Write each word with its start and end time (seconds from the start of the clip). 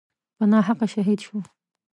په 0.37 0.43
ناحقه 0.51 0.85
شهید 0.93 1.19
شو. 1.25 1.37